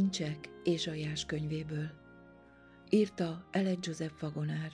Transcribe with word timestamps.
Kincsek 0.00 0.48
Ézsaiás 0.62 1.24
könyvéből. 1.24 1.90
Írta 2.88 3.48
Eled 3.50 3.86
Joseph 3.86 4.20
Vagonár. 4.20 4.72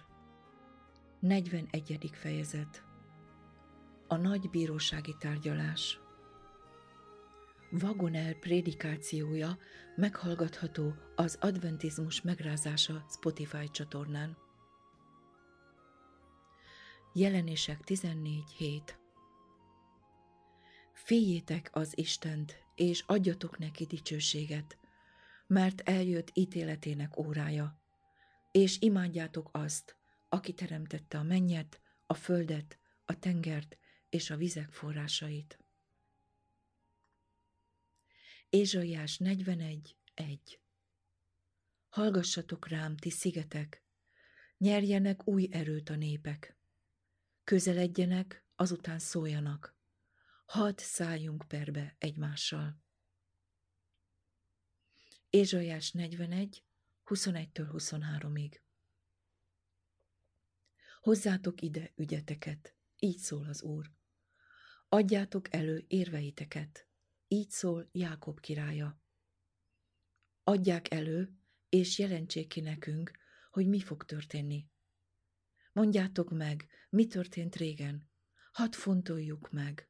41. 1.21 2.11
fejezet. 2.13 2.85
A 4.09 4.17
nagy 4.17 4.51
bírósági 4.51 5.15
tárgyalás. 5.19 6.01
Vagonel 7.71 8.35
prédikációja 8.35 9.59
meghallgatható 9.97 10.95
az 11.17 11.39
adventizmus 11.41 12.23
megrázása 12.23 13.05
Spotify 13.09 13.71
csatornán. 13.71 14.37
Jelenések 17.13 17.81
14 17.81 18.53
hét. 18.57 18.99
Féljétek 20.93 21.71
az 21.73 21.99
Istent, 21.99 22.65
és 22.75 23.05
adjatok 23.07 23.59
neki 23.59 23.85
dicsőséget, 23.85 24.79
mert 25.47 25.81
eljött 25.81 26.31
ítéletének 26.33 27.19
órája, 27.19 27.81
és 28.51 28.81
imádjátok 28.81 29.49
azt, 29.53 29.97
aki 30.29 30.53
teremtette 30.53 31.19
a 31.19 31.23
mennyet, 31.23 31.81
a 32.07 32.15
földet, 32.15 32.79
a 33.05 33.19
tengert 33.19 33.79
és 34.09 34.31
a 34.31 34.37
vizek 34.37 34.71
forrásait. 34.71 35.59
Ézsaiás 38.49 39.19
41, 39.19 39.97
1 40.15 40.61
Hallgassatok 41.89 42.69
rám, 42.69 42.97
ti 42.97 43.11
szigetek, 43.11 43.85
nyerjenek 44.59 45.29
új 45.29 45.49
erőt 45.51 45.89
a 45.89 45.97
népek, 45.97 46.57
közeledjenek, 47.45 48.45
azután 48.57 48.99
szóljanak, 48.99 49.77
hadd 50.47 50.75
szálljunk 50.77 51.45
perbe 51.49 51.95
egymással. 51.99 52.86
Ézsaiás 55.31 55.93
41, 55.93 56.65
21-től 57.05 57.69
23-ig. 57.73 58.61
Hozzátok 61.01 61.61
ide 61.61 61.93
ügyeteket, 61.97 62.75
így 62.99 63.19
szól 63.19 63.47
az 63.49 63.63
Úr. 63.63 63.93
Adjátok 64.89 65.55
elő 65.55 65.85
érveiteket, 65.89 66.89
így 67.29 67.51
szól 67.51 67.89
Jákob 67.93 68.41
királya. 68.41 69.01
Adják 70.43 70.91
elő, 70.91 71.39
és 71.69 71.99
jelentsék 71.99 72.49
ki 72.49 72.61
nekünk, 72.61 73.11
hogy 73.51 73.67
mi 73.67 73.81
fog 73.81 74.05
történni. 74.05 74.69
Mondjátok 75.73 76.31
meg, 76.31 76.67
mi 76.91 77.07
történt 77.07 77.57
régen, 77.57 78.11
hadd 78.53 78.73
fontoljuk 78.73 79.51
meg. 79.51 79.89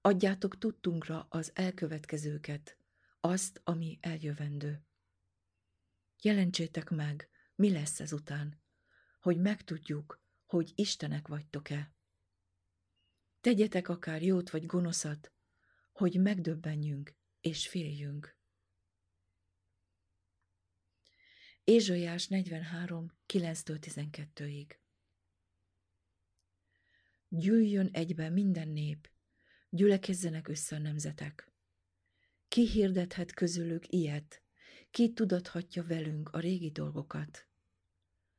Adjátok 0.00 0.58
tudtunkra 0.58 1.26
az 1.30 1.50
elkövetkezőket, 1.54 2.78
azt, 3.24 3.60
ami 3.64 3.98
eljövendő. 4.00 4.84
Jelentsétek 6.22 6.90
meg, 6.90 7.30
mi 7.54 7.72
lesz 7.72 8.00
ezután, 8.00 8.62
hogy 9.20 9.40
megtudjuk, 9.40 10.22
hogy 10.46 10.72
Istenek 10.74 11.28
vagytok-e. 11.28 11.94
Tegyetek 13.40 13.88
akár 13.88 14.22
jót 14.22 14.50
vagy 14.50 14.66
gonoszat, 14.66 15.32
hogy 15.92 16.20
megdöbbenjünk 16.20 17.16
és 17.40 17.68
féljünk. 17.68 18.38
Ézsaiás 21.64 22.28
43, 22.28 23.18
9-12-ig 23.28 24.76
Gyűjjön 27.28 27.88
egybe 27.92 28.28
minden 28.28 28.68
nép, 28.68 29.10
gyülekezzenek 29.68 30.48
össze 30.48 30.76
a 30.76 30.78
nemzetek. 30.78 31.53
Ki 32.54 32.66
hirdethet 32.66 33.32
közülük 33.32 33.92
ilyet? 33.92 34.42
Ki 34.90 35.12
tudathatja 35.12 35.84
velünk 35.84 36.28
a 36.28 36.38
régi 36.38 36.70
dolgokat? 36.70 37.46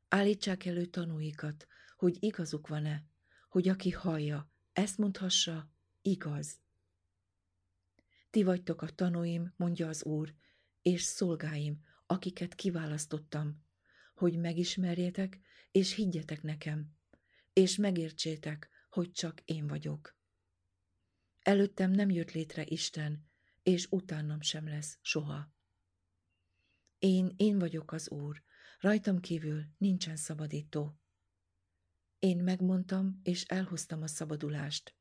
Állítsák 0.07 0.65
elő 0.65 0.85
tanúikat, 0.85 1.67
hogy 1.95 2.17
igazuk 2.19 2.67
van-e, 2.67 3.03
hogy 3.49 3.67
aki 3.67 3.91
hallja, 3.91 4.51
ezt 4.73 4.97
mondhassa, 4.97 5.71
igaz. 6.01 6.59
Ti 8.29 8.43
vagytok 8.43 8.81
a 8.81 8.89
tanúim, 8.89 9.53
mondja 9.55 9.87
az 9.87 10.03
Úr, 10.03 10.33
és 10.81 11.01
szolgáim, 11.01 11.79
akiket 12.05 12.55
kiválasztottam, 12.55 13.63
hogy 14.13 14.37
megismerjétek, 14.37 15.39
és 15.71 15.93
higgyetek 15.93 16.41
nekem, 16.41 16.95
és 17.53 17.75
megértsétek, 17.75 18.69
hogy 18.89 19.11
csak 19.11 19.41
én 19.45 19.67
vagyok. 19.67 20.17
Előttem 21.39 21.91
nem 21.91 22.09
jött 22.09 22.31
létre 22.31 22.63
Isten, 22.65 23.33
és 23.65 23.87
utánam 23.89 24.41
sem 24.41 24.67
lesz 24.67 24.97
soha. 25.01 25.53
Én, 26.99 27.33
én 27.37 27.59
vagyok 27.59 27.91
az 27.91 28.09
Úr, 28.09 28.43
rajtam 28.79 29.19
kívül 29.19 29.63
nincsen 29.77 30.15
szabadító. 30.15 30.99
Én 32.19 32.37
megmondtam, 32.37 33.19
és 33.23 33.43
elhoztam 33.43 34.01
a 34.01 34.07
szabadulást. 34.07 34.95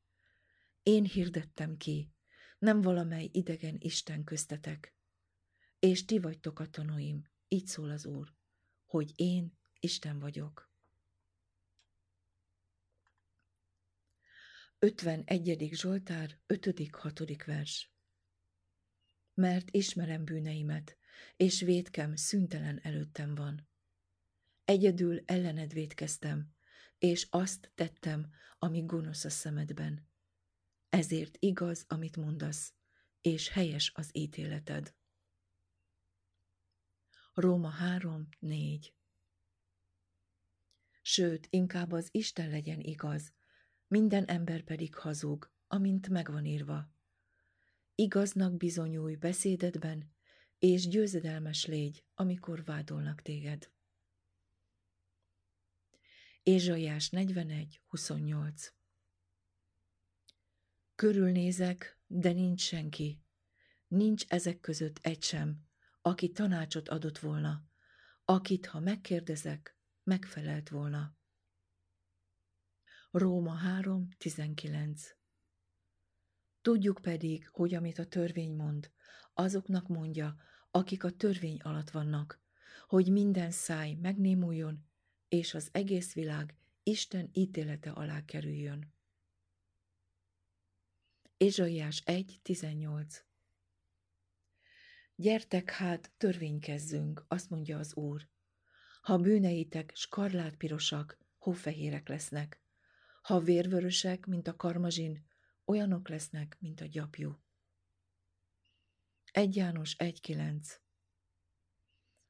Én 0.82 1.04
hirdettem 1.04 1.76
ki, 1.76 2.12
nem 2.58 2.80
valamely 2.80 3.28
idegen 3.32 3.76
Isten 3.78 4.24
köztetek. 4.24 4.94
És 5.78 6.04
ti 6.04 6.18
vagytok 6.18 6.58
a 6.58 6.66
tanúim, 6.66 7.30
így 7.48 7.66
szól 7.66 7.90
az 7.90 8.06
Úr, 8.06 8.34
hogy 8.84 9.12
én 9.14 9.58
Isten 9.80 10.18
vagyok. 10.18 10.70
51. 14.78 15.68
Zsoltár, 15.72 16.38
5.-6. 16.46 17.42
vers 17.46 17.93
mert 19.34 19.70
ismerem 19.70 20.24
bűneimet, 20.24 20.98
és 21.36 21.60
védkem 21.60 22.16
szüntelen 22.16 22.80
előttem 22.82 23.34
van. 23.34 23.68
Egyedül 24.64 25.22
ellened 25.24 25.72
védkeztem, 25.72 26.54
és 26.98 27.26
azt 27.30 27.70
tettem, 27.74 28.30
ami 28.58 28.84
gonosz 28.84 29.24
a 29.24 29.30
szemedben. 29.30 30.08
Ezért 30.88 31.36
igaz, 31.38 31.84
amit 31.88 32.16
mondasz, 32.16 32.72
és 33.20 33.48
helyes 33.48 33.92
az 33.94 34.08
ítéleted. 34.12 34.94
Róma 37.34 37.68
3, 37.68 38.28
4 38.38 38.94
Sőt, 41.02 41.46
inkább 41.50 41.92
az 41.92 42.08
Isten 42.10 42.50
legyen 42.50 42.80
igaz, 42.80 43.32
minden 43.86 44.24
ember 44.24 44.62
pedig 44.62 44.94
hazug, 44.94 45.52
amint 45.66 46.08
megvan 46.08 46.44
írva. 46.44 46.93
Igaznak 47.96 48.56
bizonyulj 48.56 49.14
beszédedben, 49.14 50.14
és 50.58 50.88
győzedelmes 50.88 51.66
légy, 51.66 52.04
amikor 52.14 52.64
vádolnak 52.64 53.22
téged. 53.22 53.72
Ézsaiás 56.42 57.10
41, 57.10 57.82
28 57.86 58.72
Körülnézek, 60.94 62.00
de 62.06 62.32
nincs 62.32 62.60
senki, 62.60 63.22
nincs 63.86 64.24
ezek 64.28 64.60
között 64.60 64.98
egy 65.02 65.22
sem, 65.22 65.66
aki 66.00 66.32
tanácsot 66.32 66.88
adott 66.88 67.18
volna, 67.18 67.68
akit, 68.24 68.66
ha 68.66 68.80
megkérdezek, 68.80 69.78
megfelelt 70.02 70.68
volna. 70.68 71.16
Róma 73.10 73.54
3, 73.54 74.08
19 74.16 75.10
Tudjuk 76.64 76.98
pedig, 77.02 77.48
hogy 77.48 77.74
amit 77.74 77.98
a 77.98 78.06
törvény 78.06 78.54
mond, 78.54 78.90
azoknak 79.34 79.88
mondja, 79.88 80.36
akik 80.70 81.04
a 81.04 81.10
törvény 81.10 81.58
alatt 81.62 81.90
vannak, 81.90 82.40
hogy 82.86 83.12
minden 83.12 83.50
száj 83.50 83.94
megnémuljon, 83.94 84.86
és 85.28 85.54
az 85.54 85.68
egész 85.72 86.14
világ 86.14 86.56
Isten 86.82 87.30
ítélete 87.32 87.90
alá 87.90 88.24
kerüljön. 88.24 88.94
Ézsaiás 91.36 92.02
1.18 92.06 93.20
Gyertek 95.14 95.70
hát, 95.70 96.12
törvénykezzünk, 96.16 97.24
azt 97.28 97.50
mondja 97.50 97.78
az 97.78 97.94
Úr. 97.94 98.28
Ha 99.00 99.18
bűneitek 99.18 99.92
skarlátpirosak, 99.94 101.18
hófehérek 101.38 102.08
lesznek, 102.08 102.60
ha 103.22 103.40
vérvörösek, 103.40 104.26
mint 104.26 104.48
a 104.48 104.56
karmazsin, 104.56 105.32
olyanok 105.64 106.08
lesznek, 106.08 106.56
mint 106.60 106.80
a 106.80 106.86
gyapjú. 106.86 107.38
1 109.32 109.56
János 109.56 109.96
1.9 109.98 110.76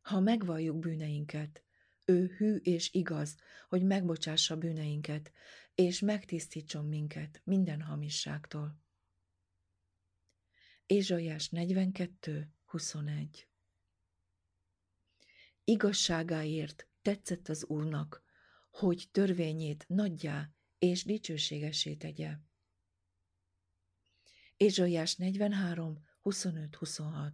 Ha 0.01 0.21
megvalljuk 0.21 0.79
bűneinket, 0.79 1.65
ő 2.05 2.27
hű 2.27 2.57
és 2.57 2.93
igaz, 2.93 3.37
hogy 3.69 3.83
megbocsássa 3.83 4.57
bűneinket, 4.57 5.33
és 5.75 6.01
megtisztítson 6.01 6.85
minket 6.85 7.41
minden 7.45 7.81
hamisságtól. 7.81 8.83
Ézsaiás 10.87 11.49
42.21 11.53 13.45
Igazságáért 15.65 16.89
tetszett 17.03 17.49
az 17.49 17.65
Úrnak, 17.65 18.23
hogy 18.71 19.09
törvényét 19.11 19.85
nagyjá 19.89 20.51
és 20.79 21.05
dicsőségesé 21.05 21.95
tegye. 21.95 22.37
Ézsaiás 24.65 25.17
43, 25.17 25.99
25-26 26.23 27.33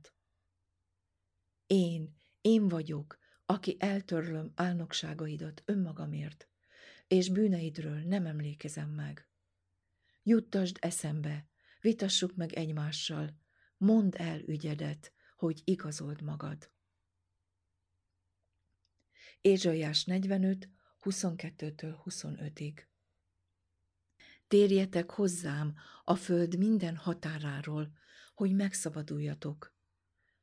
én, 1.67 2.17
én 2.41 2.69
vagyok, 2.69 3.19
aki 3.47 3.77
eltörlöm 3.79 4.53
álnokságaidat 4.55 5.63
önmagamért, 5.65 6.49
és 7.07 7.31
bűneidről 7.31 7.99
nem 7.99 8.27
emlékezem 8.27 8.91
meg. 8.91 9.29
Juttasd 10.23 10.77
eszembe, 10.81 11.49
vitassuk 11.81 12.37
meg 12.37 12.53
egymással, 12.53 13.39
mondd 13.77 14.17
el 14.17 14.41
ügyedet, 14.41 15.13
hogy 15.37 15.61
igazold 15.65 16.23
magad. 16.23 16.71
Ézsaiás 19.41 20.05
45, 20.05 20.69
22-től 21.01 21.95
25-ig 22.05 22.89
Térjetek 24.51 25.11
hozzám 25.11 25.75
a 26.05 26.15
föld 26.15 26.59
minden 26.59 26.97
határáról, 26.97 27.93
hogy 28.35 28.55
megszabaduljatok, 28.55 29.75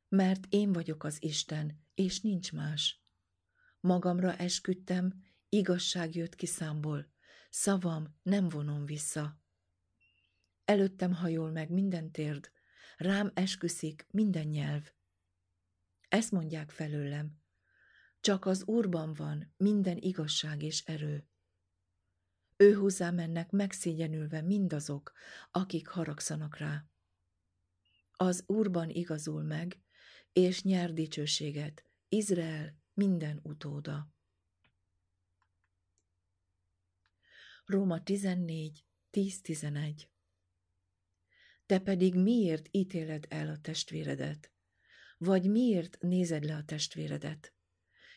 mert 0.10 0.46
én 0.50 0.72
vagyok 0.72 1.04
az 1.04 1.24
Isten, 1.24 1.86
és 1.96 2.22
nincs 2.22 2.54
más. 2.54 3.04
Magamra 3.80 4.36
esküdtem, 4.36 5.24
igazság 5.50 6.16
jött 6.16 6.36
ki 6.36 6.46
számból, 6.46 7.12
szavam 7.50 8.18
nem 8.22 8.50
vonom 8.50 8.86
vissza. 8.86 9.42
Előttem 10.66 11.14
hajol 11.14 11.52
meg 11.52 11.70
minden 11.70 12.12
térd, 12.12 12.52
rám 12.98 13.32
esküszik 13.34 14.08
minden 14.12 14.48
nyelv. 14.48 14.92
Ezt 16.08 16.32
mondják 16.32 16.70
felőlem, 16.70 17.42
csak 18.20 18.46
az 18.46 18.64
Úrban 18.64 19.14
van 19.14 19.54
minden 19.58 19.98
igazság 19.98 20.62
és 20.64 20.84
erő. 20.86 21.28
Ő 22.58 22.74
hozzá 22.74 23.12
mennek 23.12 23.52
megszégyenülve 23.52 24.42
mindazok, 24.42 25.12
akik 25.52 25.88
haragszanak 25.88 26.58
rá. 26.58 26.86
Az 28.12 28.44
Úrban 28.48 28.90
igazul 28.90 29.44
meg, 29.44 29.82
és 30.34 30.64
nyer 30.64 30.94
dicsőséget, 30.94 31.90
Izrael 32.10 32.80
minden 32.94 33.40
utóda. 33.44 34.12
Róma 37.66 38.04
14, 38.04 38.86
10-11 39.12 40.08
Te 41.66 41.80
pedig 41.80 42.16
miért 42.16 42.68
ítéled 42.72 43.26
el 43.30 43.50
a 43.50 43.58
testvéredet? 43.62 44.52
Vagy 45.18 45.50
miért 45.50 45.98
nézed 46.00 46.44
le 46.44 46.56
a 46.56 46.64
testvéredet? 46.64 47.54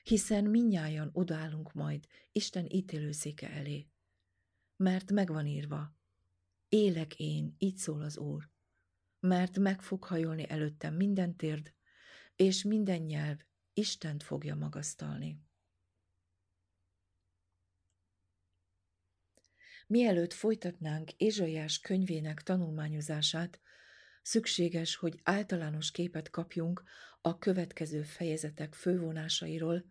Hiszen 0.03 0.45
minnyájan 0.45 1.11
odállunk 1.13 1.73
majd 1.73 2.07
Isten 2.33 2.67
ítélőszéke 2.69 3.51
elé. 3.51 3.89
Mert 4.83 5.11
megvan 5.11 5.47
írva, 5.47 5.97
élek 6.69 7.19
én, 7.19 7.55
így 7.59 7.77
szól 7.77 8.03
az 8.03 8.19
Úr, 8.19 8.49
mert 9.21 9.59
meg 9.59 9.83
fog 9.83 10.05
hajolni 10.05 10.49
előttem 10.49 10.95
minden 10.95 11.37
térd, 11.37 11.75
és 12.37 12.63
minden 12.63 13.01
nyelv 13.01 13.39
Istent 13.73 14.23
fogja 14.23 14.55
magasztalni. 14.55 15.41
Mielőtt 19.87 20.33
folytatnánk 20.33 21.13
Ézsaiás 21.13 21.81
könyvének 21.81 22.43
tanulmányozását, 22.43 23.61
szükséges, 24.23 24.97
hogy 24.97 25.21
általános 25.23 25.91
képet 25.91 26.31
kapjunk 26.31 26.83
a 27.21 27.39
következő 27.39 28.03
fejezetek 28.03 28.75
fővonásairól, 28.75 29.85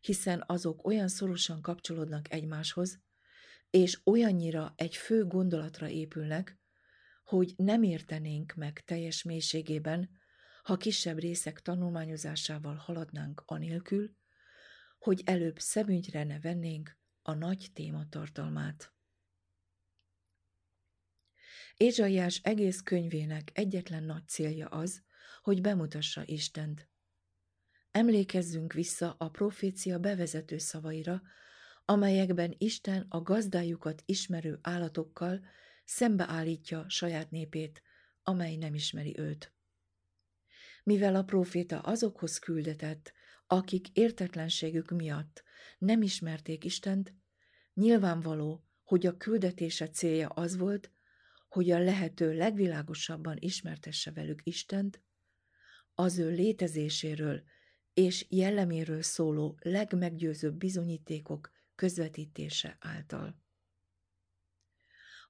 hiszen 0.00 0.44
azok 0.46 0.86
olyan 0.86 1.08
szorosan 1.08 1.62
kapcsolódnak 1.62 2.32
egymáshoz, 2.32 3.00
és 3.72 4.00
olyannyira 4.04 4.72
egy 4.76 4.96
fő 4.96 5.26
gondolatra 5.26 5.88
épülnek, 5.88 6.58
hogy 7.24 7.54
nem 7.56 7.82
értenénk 7.82 8.54
meg 8.54 8.84
teljes 8.84 9.22
mélységében, 9.22 10.10
ha 10.62 10.76
kisebb 10.76 11.18
részek 11.18 11.60
tanulmányozásával 11.60 12.74
haladnánk 12.74 13.42
anélkül, 13.46 14.16
hogy 14.98 15.22
előbb 15.24 15.58
szemügyre 15.58 16.24
ne 16.24 16.40
vennénk 16.40 16.98
a 17.22 17.34
nagy 17.34 17.70
téma 17.72 18.08
tartalmát. 18.08 18.92
Ézsaiás 21.76 22.40
egész 22.42 22.80
könyvének 22.80 23.50
egyetlen 23.52 24.04
nagy 24.04 24.28
célja 24.28 24.68
az, 24.68 25.02
hogy 25.42 25.60
bemutassa 25.60 26.22
Istent. 26.26 26.88
Emlékezzünk 27.90 28.72
vissza 28.72 29.14
a 29.18 29.28
profécia 29.28 29.98
bevezető 29.98 30.58
szavaira, 30.58 31.22
amelyekben 31.84 32.54
Isten 32.58 33.06
a 33.08 33.22
gazdájukat 33.22 34.02
ismerő 34.06 34.58
állatokkal 34.62 35.44
szembeállítja 35.84 36.84
saját 36.88 37.30
népét, 37.30 37.82
amely 38.22 38.56
nem 38.56 38.74
ismeri 38.74 39.18
őt. 39.18 39.52
Mivel 40.84 41.14
a 41.14 41.22
próféta 41.22 41.80
azokhoz 41.80 42.38
küldetett, 42.38 43.12
akik 43.46 43.88
értetlenségük 43.88 44.90
miatt 44.90 45.42
nem 45.78 46.02
ismerték 46.02 46.64
Istent, 46.64 47.14
nyilvánvaló, 47.74 48.64
hogy 48.82 49.06
a 49.06 49.16
küldetése 49.16 49.88
célja 49.88 50.28
az 50.28 50.56
volt, 50.56 50.90
hogy 51.48 51.70
a 51.70 51.78
lehető 51.78 52.32
legvilágosabban 52.32 53.36
ismertesse 53.40 54.10
velük 54.10 54.40
Istent, 54.42 55.02
az 55.94 56.18
ő 56.18 56.30
létezéséről 56.30 57.42
és 57.94 58.26
jelleméről 58.28 59.02
szóló 59.02 59.58
legmeggyőzőbb 59.62 60.54
bizonyítékok 60.54 61.50
közvetítése 61.82 62.76
által. 62.80 63.42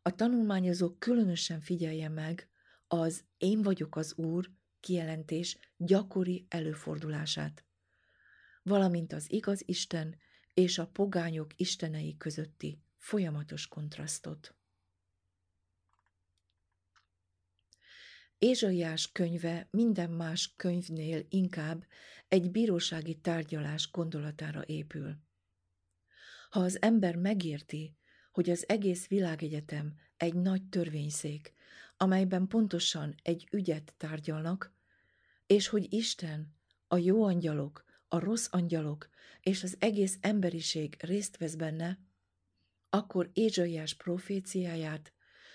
A 0.02 0.14
tanulmányozók 0.14 0.98
különösen 0.98 1.60
figyelje 1.60 2.08
meg 2.08 2.48
az 2.86 3.24
Én 3.36 3.62
vagyok 3.62 3.96
az 3.96 4.14
Úr 4.14 4.50
kijelentés 4.80 5.58
gyakori 5.76 6.46
előfordulását, 6.48 7.64
valamint 8.62 9.12
az 9.12 9.32
igaz 9.32 9.62
Isten 9.64 10.16
és 10.54 10.78
a 10.78 10.86
pogányok 10.86 11.52
istenei 11.56 12.16
közötti 12.16 12.82
folyamatos 12.96 13.68
kontrasztot. 13.68 14.56
Ézsaiás 18.38 19.12
könyve 19.12 19.68
minden 19.70 20.10
más 20.10 20.54
könyvnél 20.56 21.26
inkább 21.28 21.86
egy 22.28 22.50
bírósági 22.50 23.20
tárgyalás 23.20 23.90
gondolatára 23.90 24.62
épül. 24.66 25.30
Ha 26.52 26.60
az 26.60 26.82
ember 26.82 27.16
megérti, 27.16 27.96
hogy 28.32 28.50
az 28.50 28.68
egész 28.68 29.06
világegyetem 29.06 29.94
egy 30.16 30.34
nagy 30.34 30.68
törvényszék, 30.68 31.54
amelyben 31.96 32.46
pontosan 32.46 33.14
egy 33.22 33.48
ügyet 33.52 33.94
tárgyalnak, 33.96 34.74
és 35.46 35.68
hogy 35.68 35.92
Isten, 35.92 36.54
a 36.88 36.96
jó 36.96 37.24
angyalok, 37.24 37.84
a 38.08 38.18
rossz 38.18 38.46
angyalok 38.50 39.08
és 39.40 39.62
az 39.62 39.76
egész 39.78 40.18
emberiség 40.20 40.96
részt 41.00 41.36
vesz 41.36 41.54
benne, 41.54 41.98
akkor 42.90 43.30
Ézsaiás 43.32 43.94
proféciáját, 43.94 45.12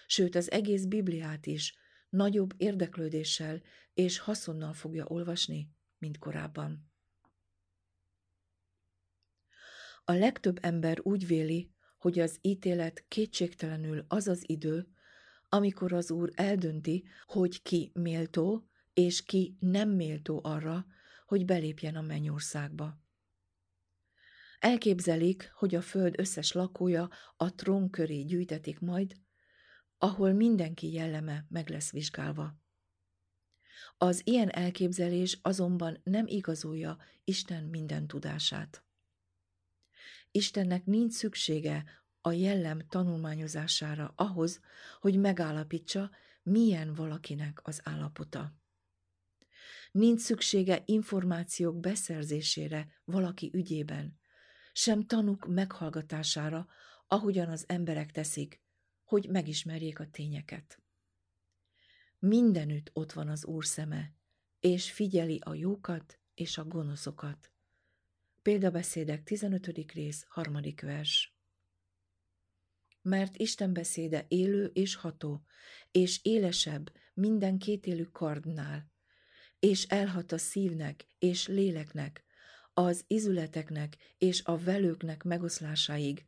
sőt 0.07 0.35
az 0.35 0.51
egész 0.51 0.85
Bibliát 0.85 1.45
is 1.45 1.75
nagyobb 2.09 2.53
érdeklődéssel 2.57 3.61
és 3.93 4.19
haszonnal 4.19 4.73
fogja 4.73 5.05
olvasni, 5.05 5.69
mint 5.97 6.17
korábban. 6.17 6.86
A 10.09 10.13
legtöbb 10.13 10.57
ember 10.61 10.99
úgy 11.01 11.27
véli, 11.27 11.71
hogy 11.97 12.19
az 12.19 12.37
ítélet 12.41 13.05
kétségtelenül 13.07 14.05
az 14.07 14.27
az 14.27 14.49
idő, 14.49 14.87
amikor 15.49 15.93
az 15.93 16.11
Úr 16.11 16.31
eldönti, 16.33 17.03
hogy 17.25 17.61
ki 17.61 17.91
méltó, 17.93 18.67
és 18.93 19.23
ki 19.23 19.57
nem 19.59 19.89
méltó 19.89 20.39
arra, 20.43 20.85
hogy 21.25 21.45
belépjen 21.45 21.95
a 21.95 22.01
mennyországba. 22.01 22.99
Elképzelik, 24.59 25.51
hogy 25.53 25.75
a 25.75 25.81
föld 25.81 26.19
összes 26.19 26.51
lakója 26.51 27.09
a 27.37 27.55
trón 27.55 27.89
köré 27.89 28.21
gyűjtetik 28.21 28.79
majd, 28.79 29.15
ahol 29.97 30.31
mindenki 30.31 30.91
jelleme 30.91 31.45
meg 31.49 31.69
lesz 31.69 31.91
vizsgálva. 31.91 32.55
Az 33.97 34.21
ilyen 34.23 34.49
elképzelés 34.49 35.39
azonban 35.41 35.99
nem 36.03 36.27
igazolja 36.27 36.97
Isten 37.23 37.63
minden 37.63 38.07
tudását. 38.07 38.86
Istennek 40.37 40.85
nincs 40.85 41.13
szüksége 41.13 41.83
a 42.21 42.31
jellem 42.31 42.87
tanulmányozására 42.89 44.13
ahhoz, 44.15 44.59
hogy 44.99 45.19
megállapítsa, 45.19 46.11
milyen 46.43 46.93
valakinek 46.93 47.59
az 47.63 47.81
állapota. 47.83 48.53
Nincs 49.91 50.19
szüksége 50.19 50.81
információk 50.85 51.79
beszerzésére 51.79 53.01
valaki 53.03 53.51
ügyében, 53.53 54.19
sem 54.73 55.05
tanuk 55.05 55.47
meghallgatására, 55.47 56.67
ahogyan 57.07 57.49
az 57.49 57.63
emberek 57.67 58.11
teszik, 58.11 58.61
hogy 59.03 59.29
megismerjék 59.29 59.99
a 59.99 60.09
tényeket. 60.09 60.81
Mindenütt 62.19 62.89
ott 62.93 63.11
van 63.11 63.27
az 63.27 63.45
Úr 63.45 63.65
szeme, 63.65 64.13
és 64.59 64.91
figyeli 64.91 65.39
a 65.43 65.53
jókat 65.53 66.19
és 66.33 66.57
a 66.57 66.65
gonoszokat. 66.65 67.51
Példabeszédek 68.47 69.23
15. 69.23 69.91
rész, 69.93 70.25
3. 70.29 70.57
vers 70.81 71.35
mert 73.01 73.37
Isten 73.37 73.73
beszéde 73.73 74.25
élő 74.27 74.65
és 74.65 74.95
ható, 74.95 75.45
és 75.91 76.19
élesebb 76.23 76.91
minden 77.13 77.57
kétélű 77.57 78.03
kardnál, 78.03 78.91
és 79.59 79.83
elhat 79.83 80.31
a 80.31 80.37
szívnek 80.37 81.07
és 81.19 81.47
léleknek, 81.47 82.25
az 82.73 83.03
izületeknek 83.07 83.97
és 84.17 84.43
a 84.43 84.57
velőknek 84.57 85.23
megoszlásáig, 85.23 86.25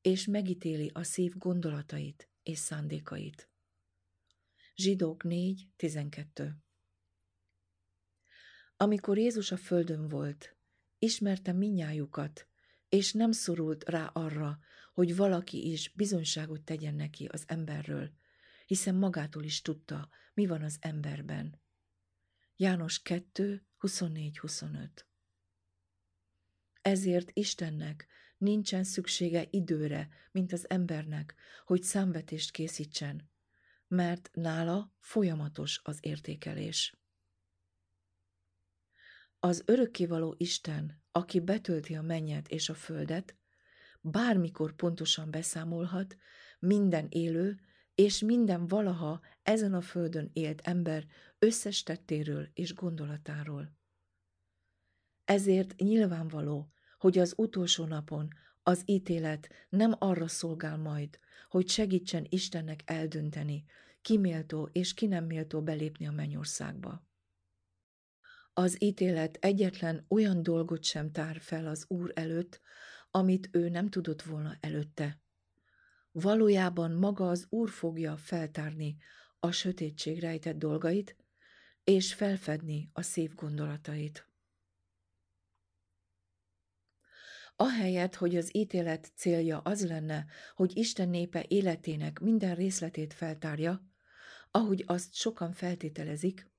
és 0.00 0.26
megítéli 0.26 0.90
a 0.92 1.02
szív 1.02 1.36
gondolatait 1.36 2.30
és 2.42 2.58
szándékait. 2.58 3.50
Zsidók 4.74 5.22
4.12 5.24 6.50
Amikor 8.76 9.18
Jézus 9.18 9.52
a 9.52 9.56
földön 9.56 10.08
volt, 10.08 10.53
ismerte 10.98 11.52
minnyájukat, 11.52 12.48
és 12.88 13.12
nem 13.12 13.32
szorult 13.32 13.88
rá 13.88 14.06
arra, 14.06 14.58
hogy 14.92 15.16
valaki 15.16 15.70
is 15.70 15.92
bizonyságot 15.94 16.62
tegyen 16.62 16.94
neki 16.94 17.24
az 17.24 17.44
emberről, 17.46 18.10
hiszen 18.66 18.94
magától 18.94 19.44
is 19.44 19.62
tudta, 19.62 20.08
mi 20.34 20.46
van 20.46 20.62
az 20.62 20.76
emberben. 20.80 21.60
János 22.56 23.02
2, 23.02 23.66
24-25 23.80 24.88
Ezért 26.82 27.30
Istennek 27.32 28.06
nincsen 28.38 28.84
szüksége 28.84 29.46
időre, 29.50 30.08
mint 30.30 30.52
az 30.52 30.70
embernek, 30.70 31.34
hogy 31.64 31.82
számvetést 31.82 32.50
készítsen, 32.50 33.30
mert 33.88 34.30
nála 34.32 34.94
folyamatos 35.00 35.80
az 35.82 35.98
értékelés. 36.00 36.94
Az 39.44 39.62
örökkévaló 39.66 40.34
Isten, 40.38 41.02
aki 41.12 41.40
betölti 41.40 41.94
a 41.94 42.02
mennyet 42.02 42.48
és 42.48 42.68
a 42.68 42.74
földet, 42.74 43.36
bármikor 44.00 44.74
pontosan 44.74 45.30
beszámolhat 45.30 46.16
minden 46.58 47.06
élő 47.08 47.60
és 47.94 48.20
minden 48.20 48.66
valaha 48.66 49.20
ezen 49.42 49.74
a 49.74 49.80
földön 49.80 50.30
élt 50.32 50.60
ember 50.60 51.06
összes 51.38 51.82
tettéről 51.82 52.48
és 52.54 52.74
gondolatáról. 52.74 53.76
Ezért 55.24 55.74
nyilvánvaló, 55.76 56.72
hogy 56.98 57.18
az 57.18 57.34
utolsó 57.36 57.84
napon 57.84 58.28
az 58.62 58.82
ítélet 58.84 59.48
nem 59.68 59.94
arra 59.98 60.28
szolgál 60.28 60.76
majd, 60.76 61.18
hogy 61.48 61.68
segítsen 61.68 62.26
Istennek 62.28 62.82
eldönteni, 62.84 63.64
ki 64.02 64.44
és 64.72 64.94
ki 64.94 65.06
nem 65.06 65.24
méltó 65.24 65.62
belépni 65.62 66.06
a 66.06 66.12
mennyországba. 66.12 67.12
Az 68.56 68.82
ítélet 68.82 69.36
egyetlen 69.40 70.04
olyan 70.08 70.42
dolgot 70.42 70.84
sem 70.84 71.12
tár 71.12 71.40
fel 71.40 71.66
az 71.66 71.84
Úr 71.88 72.12
előtt, 72.14 72.60
amit 73.10 73.48
ő 73.52 73.68
nem 73.68 73.88
tudott 73.88 74.22
volna 74.22 74.56
előtte. 74.60 75.20
Valójában 76.12 76.90
maga 76.90 77.28
az 77.28 77.46
Úr 77.48 77.70
fogja 77.70 78.16
feltárni 78.16 78.96
a 79.40 79.50
sötétség 79.50 80.20
rejtett 80.20 80.56
dolgait, 80.56 81.16
és 81.84 82.14
felfedni 82.14 82.90
a 82.92 83.02
szív 83.02 83.34
gondolatait. 83.34 84.28
Ahelyett, 87.56 88.14
hogy 88.14 88.36
az 88.36 88.56
ítélet 88.56 89.12
célja 89.14 89.58
az 89.58 89.86
lenne, 89.86 90.26
hogy 90.54 90.76
Isten 90.76 91.08
népe 91.08 91.44
életének 91.48 92.20
minden 92.20 92.54
részletét 92.54 93.14
feltárja, 93.14 93.88
ahogy 94.50 94.84
azt 94.86 95.14
sokan 95.14 95.52
feltételezik, 95.52 96.52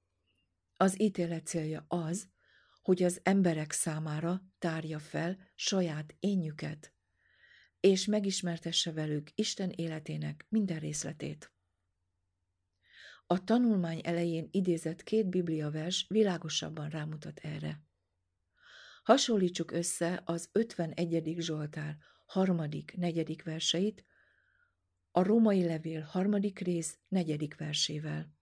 az 0.78 1.02
ítélet 1.02 1.46
célja 1.46 1.86
az, 1.88 2.28
hogy 2.82 3.04
az 3.04 3.20
emberek 3.24 3.72
számára 3.72 4.42
tárja 4.60 5.00
fel 5.00 5.38
saját 5.56 6.16
énjüket, 6.20 6.94
és 7.80 8.06
megismertesse 8.06 8.92
velük 8.92 9.30
Isten 9.36 9.70
életének 9.70 10.46
minden 10.50 10.80
részletét. 10.80 11.52
A 13.28 13.44
tanulmány 13.44 14.02
elején 14.04 14.48
idézett 14.52 15.04
két 15.04 15.30
bibliavers 15.30 16.06
világosabban 16.08 16.90
rámutat 16.90 17.40
erre. 17.40 17.84
Hasonlítsuk 19.04 19.72
össze 19.72 20.22
az 20.26 20.50
51. 20.52 21.36
Zsoltár 21.40 21.98
harmadik, 22.26 22.94
negyedik 22.98 23.44
verseit 23.44 24.06
a 25.12 25.24
római 25.24 25.66
levél 25.66 26.02
harmadik 26.02 26.60
rész 26.60 27.00
negyedik 27.08 27.56
versével. 27.58 28.35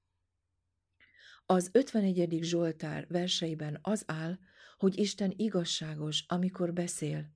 Az 1.45 1.69
51. 1.71 2.39
Zsoltár 2.41 3.07
verseiben 3.07 3.79
az 3.81 4.03
áll, 4.07 4.37
hogy 4.77 4.97
Isten 4.97 5.33
igazságos, 5.35 6.23
amikor 6.27 6.73
beszél, 6.73 7.31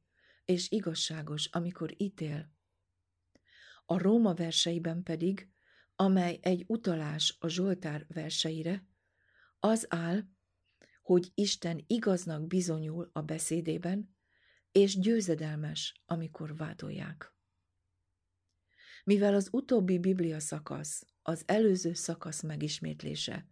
és 0.45 0.71
igazságos, 0.71 1.45
amikor 1.45 1.93
ítél. 1.97 2.51
A 3.85 3.97
Róma 3.97 4.33
verseiben 4.33 5.03
pedig, 5.03 5.49
amely 5.95 6.39
egy 6.41 6.63
utalás 6.67 7.37
a 7.39 7.47
Zsoltár 7.47 8.05
verseire, 8.07 8.87
az 9.59 9.85
áll, 9.89 10.23
hogy 11.01 11.31
Isten 11.33 11.83
igaznak 11.87 12.47
bizonyul 12.47 13.09
a 13.13 13.21
beszédében, 13.21 14.15
és 14.71 14.99
győzedelmes, 14.99 16.01
amikor 16.05 16.55
vádolják. 16.55 17.33
Mivel 19.03 19.33
az 19.33 19.49
utóbbi 19.51 19.99
Biblia 19.99 20.39
szakasz 20.39 21.05
az 21.21 21.43
előző 21.45 21.93
szakasz 21.93 22.41
megismétlése 22.41 23.47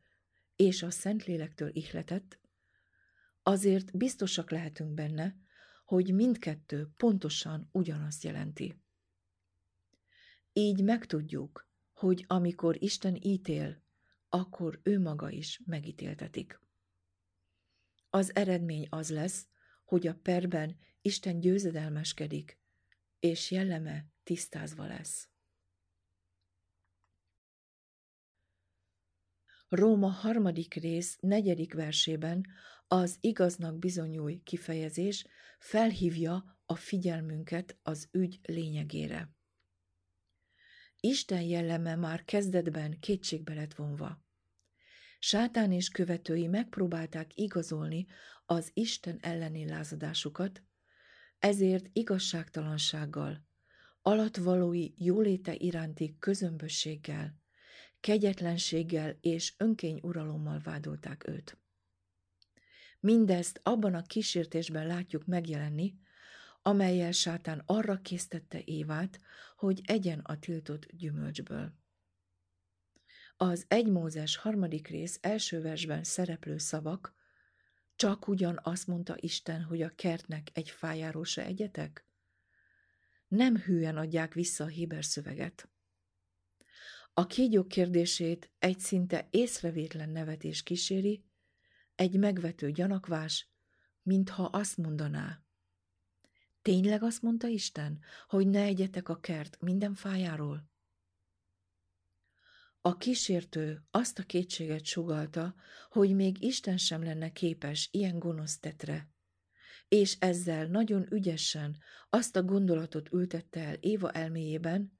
és 0.55 0.83
a 0.83 0.89
Szentlélektől 0.89 1.69
ihletett, 1.73 2.39
azért 3.43 3.97
biztosak 3.97 4.51
lehetünk 4.51 4.93
benne, 4.93 5.35
hogy 5.85 6.13
mindkettő 6.13 6.89
pontosan 6.97 7.69
ugyanazt 7.71 8.23
jelenti. 8.23 8.81
Így 10.53 10.83
megtudjuk, 10.83 11.69
hogy 11.93 12.25
amikor 12.27 12.83
Isten 12.83 13.15
ítél, 13.21 13.83
akkor 14.29 14.79
ő 14.83 14.99
maga 14.99 15.29
is 15.29 15.61
megítéltetik. 15.65 16.59
Az 18.09 18.35
eredmény 18.35 18.87
az 18.89 19.09
lesz, 19.09 19.47
hogy 19.85 20.07
a 20.07 20.15
perben 20.15 20.77
Isten 21.01 21.39
győzedelmeskedik, 21.39 22.59
és 23.19 23.51
jelleme 23.51 24.05
tisztázva 24.23 24.85
lesz. 24.85 25.29
Róma 29.69 30.07
harmadik 30.07 30.73
rész 30.73 31.17
negyedik 31.19 31.73
versében 31.73 32.45
az 32.87 33.17
igaznak 33.21 33.79
bizonyulj 33.79 34.41
kifejezés 34.43 35.25
felhívja 35.59 36.59
a 36.65 36.75
figyelmünket 36.75 37.77
az 37.83 38.07
ügy 38.11 38.39
lényegére. 38.43 39.35
Isten 40.99 41.41
jelleme 41.41 41.95
már 41.95 42.23
kezdetben 42.23 42.99
kétségbe 42.99 43.53
lett 43.53 43.73
vonva. 43.73 44.23
Sátán 45.19 45.71
és 45.71 45.89
követői 45.89 46.47
megpróbálták 46.47 47.31
igazolni 47.35 48.05
az 48.45 48.71
Isten 48.73 49.17
elleni 49.21 49.67
lázadásukat, 49.67 50.63
ezért 51.39 51.89
igazságtalansággal, 51.93 53.45
alatvalói 54.01 54.89
jóléte 54.95 55.53
iránti 55.55 56.15
közömbösséggel, 56.19 57.43
kegyetlenséggel 58.05 59.17
és 59.21 59.53
önkény 59.57 59.99
uralommal 60.03 60.59
vádolták 60.63 61.27
őt. 61.27 61.57
Mindezt 62.99 63.59
abban 63.63 63.93
a 63.93 64.01
kísértésben 64.01 64.87
látjuk 64.87 65.25
megjelenni, 65.25 65.95
amelyel 66.61 67.11
sátán 67.11 67.63
arra 67.65 68.01
késztette 68.01 68.61
Évát, 68.65 69.19
hogy 69.55 69.81
egyen 69.83 70.19
a 70.19 70.39
tiltott 70.39 70.85
gyümölcsből. 70.91 71.73
Az 73.37 73.65
egy 73.67 73.87
Mózes 73.87 74.35
harmadik 74.35 74.87
rész 74.87 75.17
első 75.21 75.61
versben 75.61 76.03
szereplő 76.03 76.57
szavak 76.57 77.15
csak 77.95 78.27
ugyan 78.27 78.59
azt 78.63 78.87
mondta 78.87 79.15
Isten, 79.19 79.63
hogy 79.63 79.81
a 79.81 79.95
kertnek 79.95 80.49
egy 80.53 80.69
fájáról 80.69 81.25
se 81.25 81.45
egyetek? 81.45 82.05
Nem 83.27 83.57
hűen 83.57 83.97
adják 83.97 84.33
vissza 84.33 84.63
a 84.63 84.67
Héber 84.67 85.05
szöveget. 85.05 85.69
A 87.17 87.25
kígyók 87.25 87.67
kérdését 87.67 88.51
egy 88.59 88.79
szinte 88.79 89.27
észrevétlen 89.31 90.09
nevetés 90.09 90.63
kíséri, 90.63 91.25
egy 91.95 92.17
megvető 92.17 92.71
gyanakvás, 92.71 93.49
mintha 94.01 94.43
azt 94.43 94.77
mondaná. 94.77 95.43
Tényleg 96.61 97.03
azt 97.03 97.21
mondta 97.21 97.47
Isten, 97.47 97.99
hogy 98.27 98.47
ne 98.47 98.61
egyetek 98.61 99.09
a 99.09 99.19
kert 99.19 99.61
minden 99.61 99.93
fájáról? 99.93 100.69
A 102.81 102.97
kísértő 102.97 103.83
azt 103.91 104.19
a 104.19 104.23
kétséget 104.23 104.85
sugalta, 104.85 105.55
hogy 105.89 106.15
még 106.15 106.43
Isten 106.43 106.77
sem 106.77 107.03
lenne 107.03 107.31
képes 107.31 107.89
ilyen 107.91 108.19
gonosz 108.19 108.59
tetre, 108.59 109.09
és 109.87 110.17
ezzel 110.19 110.67
nagyon 110.67 111.13
ügyesen 111.13 111.77
azt 112.09 112.35
a 112.35 112.43
gondolatot 112.43 113.11
ültette 113.11 113.59
el 113.59 113.73
Éva 113.73 114.11
elméjében, 114.11 114.94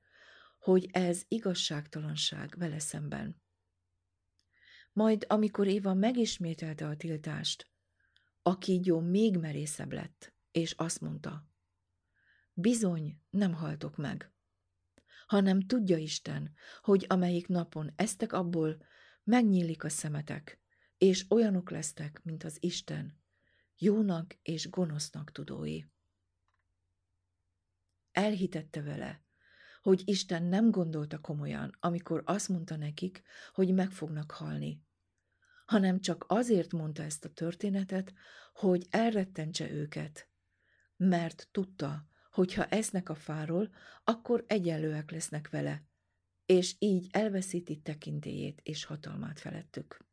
hogy 0.66 0.90
ez 0.92 1.24
igazságtalanság 1.28 2.56
vele 2.58 2.80
szemben. 2.80 3.42
Majd, 4.94 5.26
amikor 5.28 5.68
Éva 5.68 5.94
megismételte 5.94 6.88
a 6.88 6.96
tiltást, 6.96 7.72
a 8.42 8.58
kígyó 8.58 9.00
még 9.00 9.38
merészebb 9.38 9.92
lett, 9.92 10.34
és 10.52 10.72
azt 10.72 11.02
mondta, 11.02 11.50
bizony 12.54 13.22
nem 13.30 13.54
haltok 13.54 13.98
meg, 13.98 14.34
hanem 15.28 15.62
tudja 15.62 15.98
Isten, 15.98 16.54
hogy 16.82 17.06
amelyik 17.10 17.48
napon 17.48 17.92
eztek 17.96 18.34
abból, 18.34 18.86
megnyílik 19.24 19.84
a 19.84 19.90
szemetek, 19.90 20.62
és 20.98 21.26
olyanok 21.30 21.70
lesztek, 21.70 22.24
mint 22.24 22.44
az 22.44 22.58
Isten, 22.60 23.22
jónak 23.78 24.38
és 24.42 24.70
gonosznak 24.70 25.32
tudói. 25.32 25.84
Elhitette 28.12 28.82
vele, 28.82 29.25
hogy 29.86 30.02
Isten 30.06 30.44
nem 30.44 30.72
gondolta 30.72 31.20
komolyan, 31.20 31.78
amikor 31.80 32.22
azt 32.26 32.50
mondta 32.50 32.76
nekik, 32.76 33.22
hogy 33.54 33.74
meg 33.74 33.92
fognak 33.92 34.32
halni, 34.32 34.82
hanem 35.66 36.00
csak 36.00 36.26
azért 36.28 36.72
mondta 36.72 37.04
ezt 37.04 37.26
a 37.26 37.30
történetet, 37.30 38.14
hogy 38.54 38.86
elrettentse 38.90 39.72
őket, 39.72 40.30
mert 40.98 41.48
tudta, 41.52 42.08
hogy 42.32 42.54
ha 42.54 42.66
esznek 42.66 43.10
a 43.10 43.16
fáról, 43.16 43.70
akkor 44.04 44.44
egyenlőek 44.48 45.12
lesznek 45.12 45.50
vele, 45.50 45.84
és 46.46 46.76
így 46.80 47.08
elveszíti 47.12 47.82
tekintélyét 47.82 48.60
és 48.64 48.86
hatalmát 48.86 49.40
felettük. 49.40 50.06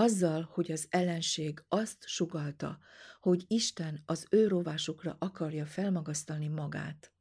Azzal, 0.00 0.42
hogy 0.52 0.72
az 0.72 0.86
ellenség 0.90 1.64
azt 1.68 2.06
sugalta, 2.06 2.78
hogy 3.20 3.44
Isten 3.46 4.02
az 4.06 4.26
ő 4.30 4.48
rovásukra 4.48 5.16
akarja 5.18 5.66
felmagasztalni 5.66 6.48
magát, 6.48 7.12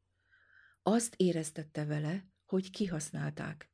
azt 0.83 1.13
éreztette 1.15 1.85
vele, 1.85 2.27
hogy 2.45 2.69
kihasználták, 2.69 3.71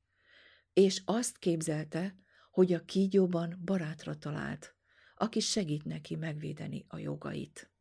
és 0.74 1.01
azt 1.05 1.38
képzelte, 1.38 2.15
hogy 2.51 2.74
a 2.74 2.85
kígyóban 2.85 3.62
barátra 3.65 4.17
talált, 4.17 4.75
aki 5.15 5.39
segít 5.39 5.83
neki 5.83 6.15
megvédeni 6.15 6.85
a 6.88 6.97
jogait. 6.97 7.71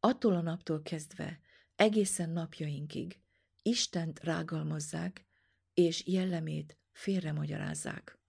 Attól 0.00 0.34
a 0.34 0.40
naptól 0.40 0.82
kezdve 0.82 1.40
egészen 1.76 2.30
napjainkig 2.30 3.20
Istent 3.62 4.20
rágalmazzák, 4.20 5.26
és 5.74 6.06
jellemét 6.06 6.78
félremagyarázzák. 6.92 8.19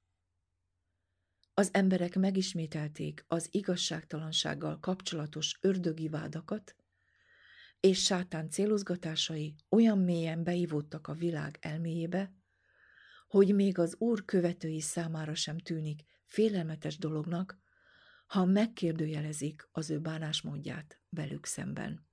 Az 1.62 1.70
emberek 1.74 2.16
megismételték 2.16 3.26
az 3.28 3.48
igazságtalansággal 3.52 4.80
kapcsolatos 4.80 5.58
ördögi 5.62 6.10
vádakat, 6.10 6.76
és 7.80 8.04
sátán 8.04 8.50
célozgatásai 8.50 9.56
olyan 9.70 9.98
mélyen 9.98 10.44
beivódtak 10.44 11.08
a 11.08 11.14
világ 11.14 11.58
elméjébe, 11.60 12.34
hogy 13.28 13.56
még 13.56 13.78
az 13.78 13.96
Úr 13.98 14.26
követői 14.26 14.80
számára 14.80 15.36
sem 15.36 15.58
tűnik 15.58 16.04
félelmetes 16.26 16.98
dolognak, 16.98 17.60
ha 18.28 18.46
megkérdőjelezik 18.46 19.68
az 19.72 19.90
ő 19.90 20.00
bánásmódját 20.00 21.00
velük 21.10 21.46
szemben. 21.46 22.08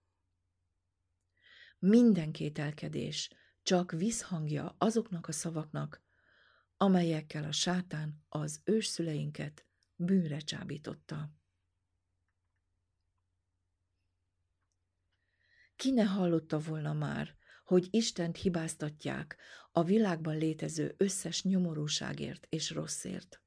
Minden 1.79 2.33
kételkedés 2.33 3.31
csak 3.63 3.91
visszhangja 3.93 4.75
azoknak 4.79 5.29
a 5.29 5.33
szavaknak, 5.33 6.07
amelyekkel 6.81 7.45
a 7.45 7.53
sátán 7.53 8.25
az 8.29 8.61
ősszüleinket 8.65 9.67
bűnre 9.97 10.39
csábította. 10.39 11.31
Ki 15.77 15.91
ne 15.91 16.05
hallotta 16.05 16.59
volna 16.59 16.93
már, 16.93 17.37
hogy 17.65 17.89
Istent 17.91 18.37
hibáztatják 18.37 19.37
a 19.73 19.85
világban 19.85 20.37
létező 20.37 20.95
összes 20.97 21.43
nyomorúságért 21.43 22.47
és 22.49 22.71
rosszért. 22.71 23.43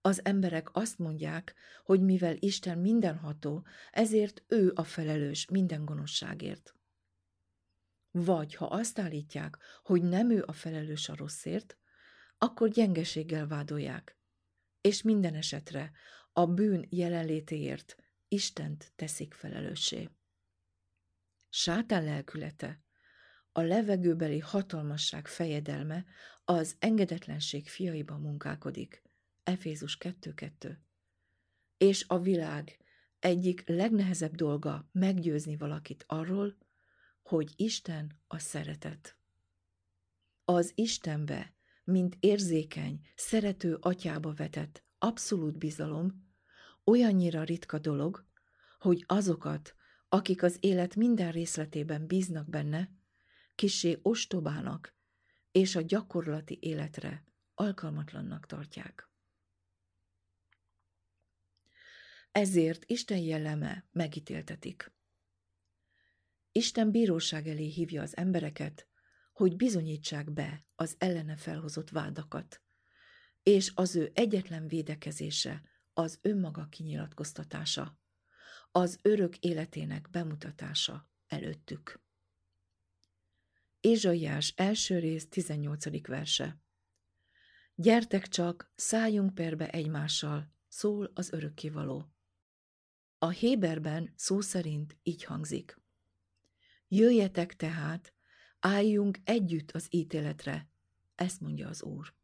Az 0.00 0.24
emberek 0.24 0.68
azt 0.76 0.98
mondják, 0.98 1.54
hogy 1.84 2.00
mivel 2.00 2.36
Isten 2.38 2.78
mindenható, 2.78 3.66
ezért 3.90 4.42
ő 4.48 4.72
a 4.74 4.84
felelős 4.84 5.46
minden 5.46 5.84
gonoszságért. 5.84 6.74
Vagy 8.10 8.54
ha 8.54 8.66
azt 8.66 8.98
állítják, 8.98 9.58
hogy 9.82 10.02
nem 10.02 10.30
ő 10.30 10.42
a 10.46 10.52
felelős 10.52 11.08
a 11.08 11.14
rosszért, 11.14 11.78
akkor 12.42 12.68
gyengeséggel 12.68 13.46
vádolják, 13.46 14.16
és 14.80 15.02
minden 15.02 15.34
esetre 15.34 15.92
a 16.32 16.46
bűn 16.46 16.86
jelenlétéért 16.88 17.96
Istent 18.28 18.92
teszik 18.96 19.34
felelőssé. 19.34 20.08
Sátán 21.48 22.04
lelkülete, 22.04 22.80
a 23.52 23.60
levegőbeli 23.60 24.38
hatalmasság 24.38 25.26
fejedelme 25.26 26.04
az 26.44 26.76
engedetlenség 26.78 27.68
fiaiban 27.68 28.20
munkálkodik. 28.20 29.02
Efézus 29.42 29.98
2.2. 30.00 30.76
És 31.76 32.04
a 32.08 32.18
világ 32.18 32.78
egyik 33.18 33.68
legnehezebb 33.68 34.34
dolga 34.34 34.88
meggyőzni 34.92 35.56
valakit 35.56 36.04
arról, 36.06 36.56
hogy 37.22 37.52
Isten 37.56 38.20
a 38.26 38.38
szeretet. 38.38 39.16
Az 40.44 40.72
Istenbe 40.74 41.54
mint 41.90 42.16
érzékeny, 42.20 43.00
szerető 43.14 43.76
atyába 43.80 44.32
vetett 44.34 44.84
abszolút 44.98 45.58
bizalom 45.58 46.28
olyannyira 46.84 47.42
ritka 47.42 47.78
dolog, 47.78 48.26
hogy 48.78 49.04
azokat, 49.06 49.74
akik 50.08 50.42
az 50.42 50.56
élet 50.60 50.96
minden 50.96 51.32
részletében 51.32 52.06
bíznak 52.06 52.48
benne, 52.48 52.90
kisé 53.54 53.98
ostobának 54.02 54.94
és 55.52 55.76
a 55.76 55.80
gyakorlati 55.80 56.58
életre 56.60 57.24
alkalmatlannak 57.54 58.46
tartják. 58.46 59.08
Ezért 62.32 62.84
Isten 62.86 63.18
jelleme 63.18 63.88
megítéltetik. 63.92 64.92
Isten 66.52 66.90
bíróság 66.90 67.48
elé 67.48 67.66
hívja 67.66 68.02
az 68.02 68.16
embereket, 68.16 68.89
hogy 69.40 69.56
bizonyítsák 69.56 70.30
be 70.30 70.64
az 70.74 70.94
ellene 70.98 71.36
felhozott 71.36 71.90
vádakat, 71.90 72.62
és 73.42 73.72
az 73.74 73.96
ő 73.96 74.10
egyetlen 74.14 74.68
védekezése 74.68 75.62
az 75.92 76.18
önmaga 76.22 76.66
kinyilatkoztatása, 76.66 77.98
az 78.70 78.98
örök 79.02 79.38
életének 79.38 80.10
bemutatása 80.10 81.08
előttük. 81.26 82.00
Ézsaiás 83.80 84.52
első 84.56 84.98
rész 84.98 85.28
18. 85.28 86.06
verse 86.06 86.60
Gyertek 87.74 88.28
csak, 88.28 88.72
szálljunk 88.74 89.34
perbe 89.34 89.70
egymással, 89.70 90.52
szól 90.68 91.10
az 91.14 91.32
örökkévaló. 91.32 92.12
A 93.18 93.28
Héberben 93.28 94.12
szó 94.16 94.40
szerint 94.40 94.96
így 95.02 95.24
hangzik. 95.24 95.78
Jöjjetek 96.88 97.56
tehát, 97.56 98.14
Álljunk 98.60 99.18
együtt 99.24 99.70
az 99.70 99.86
ítéletre, 99.90 100.68
ezt 101.14 101.40
mondja 101.40 101.68
az 101.68 101.82
Úr. 101.82 102.14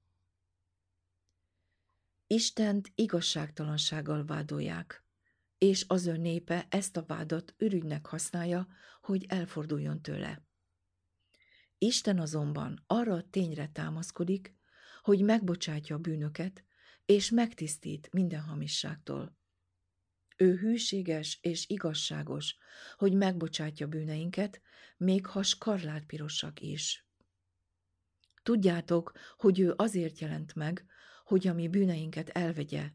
Istent 2.27 2.93
igazságtalansággal 2.95 4.25
vádolják, 4.25 5.05
és 5.59 5.85
az 5.89 6.07
ön 6.07 6.21
népe 6.21 6.67
ezt 6.71 6.97
a 6.97 7.05
vádat 7.05 7.55
ürügynek 7.59 8.07
használja, 8.07 8.69
hogy 9.01 9.25
elforduljon 9.29 10.03
tőle. 10.03 10.47
Isten 11.79 12.19
azonban 12.19 12.85
arra 12.87 13.15
a 13.15 13.29
tényre 13.31 13.69
támaszkodik, 13.69 14.55
hogy 15.03 15.21
megbocsátja 15.21 15.97
a 15.97 15.99
bűnöket, 15.99 16.65
és 17.05 17.31
megtisztít 17.31 18.13
minden 18.13 18.41
hamisságtól. 18.41 19.37
Ő 20.37 20.57
hűséges 20.57 21.39
és 21.43 21.69
igazságos, 21.69 22.57
hogy 22.97 23.13
megbocsátja 23.13 23.87
bűneinket, 23.87 24.61
még 24.97 25.27
ha 25.27 25.43
skarlátpirosak 25.43 26.61
is. 26.61 27.07
Tudjátok, 28.43 29.13
hogy 29.37 29.61
ő 29.61 29.75
azért 29.77 30.19
jelent 30.19 30.55
meg, 30.55 30.87
hogy 31.25 31.47
a 31.47 31.53
mi 31.53 31.69
bűneinket 31.69 32.29
elvegye, 32.29 32.91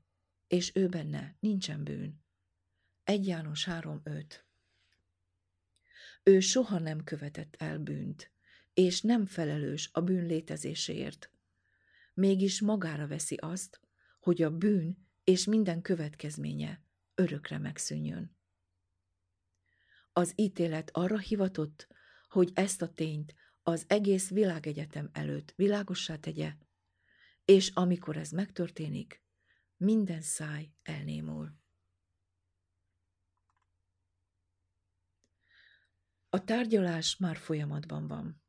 és 0.48 0.76
ő 0.76 0.88
benne 0.88 1.36
nincsen 1.40 1.84
bűn. 1.84 2.24
1 3.04 3.28
János 3.28 3.66
3.5 3.66 4.26
Ő 6.24 6.40
soha 6.40 6.80
nem 6.80 7.04
követett 7.04 7.56
el 7.58 7.80
bűnt, 7.80 8.32
és 8.74 9.02
nem 9.02 9.26
felelős 9.26 9.90
a 9.94 10.02
bűn 10.02 10.26
létezéséért. 10.26 11.32
Mégis 12.14 12.62
magára 12.62 13.08
veszi 13.08 13.36
azt, 13.36 13.80
hogy 14.20 14.42
a 14.42 14.58
bűn 14.58 15.08
és 15.24 15.46
minden 15.46 15.82
következménye 15.82 16.82
örökre 17.22 17.58
megszűnjön. 17.58 18.38
Az 20.14 20.34
ítélet 20.36 20.90
arra 20.94 21.18
hivatott, 21.20 21.88
hogy 22.28 22.52
ezt 22.54 22.82
a 22.82 22.94
tényt 22.94 23.36
az 23.64 23.86
egész 23.88 24.30
világegyetem 24.30 25.10
előtt 25.14 25.54
világossá 25.56 26.16
tegye, 26.16 26.56
és 27.46 27.70
amikor 27.70 28.18
ez 28.18 28.32
megtörténik, 28.32 29.24
minden 29.78 30.22
száj 30.22 30.74
elnémul. 30.84 31.60
A 36.30 36.44
tárgyalás 36.44 37.18
már 37.18 37.38
folyamatban 37.38 38.08
van. 38.08 38.42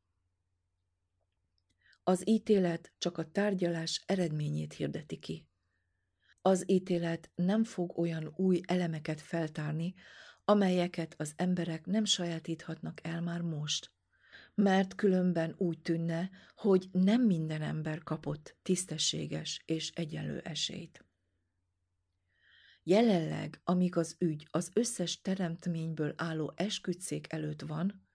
Az 2.03 2.27
ítélet 2.27 2.93
csak 2.97 3.17
a 3.17 3.31
tárgyalás 3.31 4.03
eredményét 4.05 4.73
hirdeti 4.73 5.19
ki. 5.19 5.47
Az 6.45 6.63
ítélet 6.67 7.31
nem 7.35 7.63
fog 7.63 7.97
olyan 7.97 8.33
új 8.35 8.61
elemeket 8.65 9.21
feltárni, 9.21 9.93
amelyeket 10.45 11.15
az 11.17 11.33
emberek 11.35 11.85
nem 11.85 12.05
sajátíthatnak 12.05 12.99
el 13.07 13.21
már 13.21 13.41
most, 13.41 13.91
mert 14.55 14.95
különben 14.95 15.55
úgy 15.57 15.81
tűnne, 15.81 16.29
hogy 16.55 16.89
nem 16.91 17.21
minden 17.21 17.61
ember 17.61 18.03
kapott 18.03 18.57
tisztességes 18.61 19.61
és 19.65 19.91
egyenlő 19.91 20.39
esélyt. 20.39 21.05
Jelenleg, 22.83 23.61
amíg 23.63 23.95
az 23.97 24.15
ügy 24.19 24.47
az 24.51 24.71
összes 24.73 25.21
teremtményből 25.21 26.13
álló 26.17 26.53
esküdszék 26.55 27.33
előtt 27.33 27.61
van, 27.61 28.07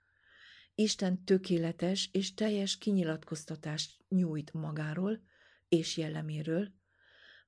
Isten 0.75 1.25
tökéletes 1.25 2.09
és 2.12 2.35
teljes 2.35 2.79
kinyilatkoztatást 2.79 4.05
nyújt 4.09 4.53
magáról 4.53 5.21
és 5.69 5.97
jelleméről, 5.97 6.78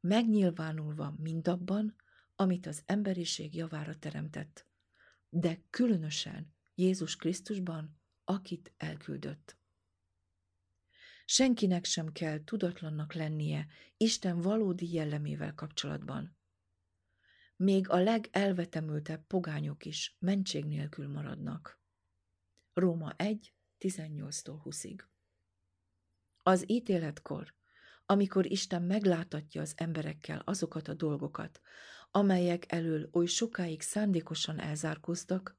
megnyilvánulva 0.01 1.15
mindabban, 1.19 1.95
amit 2.37 2.67
az 2.67 2.83
emberiség 2.87 3.55
javára 3.55 3.99
teremtett, 3.99 4.67
de 5.29 5.61
különösen 5.71 6.55
Jézus 6.75 7.17
Krisztusban, 7.17 8.01
akit 8.25 8.73
elküldött. 8.77 9.57
Senkinek 11.25 11.85
sem 11.85 12.13
kell 12.13 12.45
tudatlannak 12.45 13.13
lennie 13.13 13.67
Isten 13.97 14.41
valódi 14.41 14.93
jellemével 14.93 15.55
kapcsolatban. 15.55 16.37
Még 17.57 17.89
a 17.89 17.97
legelvetemültebb 17.97 19.27
pogányok 19.27 19.85
is 19.85 20.17
mentség 20.19 20.65
nélkül 20.65 21.09
maradnak. 21.09 21.81
Róma 22.73 23.13
1, 23.17 23.53
18-tól 23.81 24.61
20-ig. 24.65 25.01
Az 26.43 26.71
ítéletkor, 26.71 27.55
amikor 28.11 28.51
Isten 28.51 28.83
meglátatja 28.83 29.61
az 29.61 29.73
emberekkel 29.77 30.43
azokat 30.45 30.89
a 30.89 30.95
dolgokat, 30.95 31.61
amelyek 32.11 32.73
elől 32.73 33.09
oly 33.13 33.27
sokáig 33.27 33.83
szándékosan 33.83 34.61
elzárkóztak, 34.61 35.59